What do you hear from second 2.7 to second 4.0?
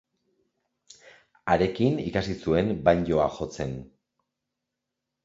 banjoa jotzen.